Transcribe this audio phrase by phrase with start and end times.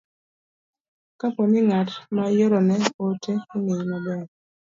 [1.19, 4.21] Kapo ni ng'at ma iorone ote ong'eyi maber,